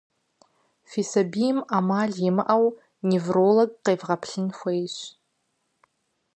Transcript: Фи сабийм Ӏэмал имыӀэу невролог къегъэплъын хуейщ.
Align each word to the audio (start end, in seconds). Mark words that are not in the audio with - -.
Фи 0.89 1.01
сабийм 1.11 1.57
Ӏэмал 1.67 2.11
имыӀэу 2.27 2.65
невролог 3.07 3.71
къегъэплъын 3.85 4.47
хуейщ. 4.57 4.95